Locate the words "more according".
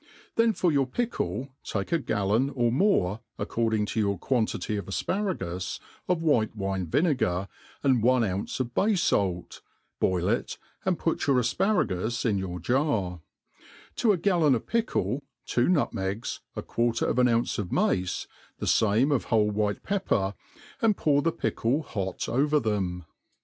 2.73-3.85